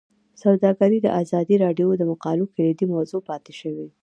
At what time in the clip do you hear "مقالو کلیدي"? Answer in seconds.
2.11-2.85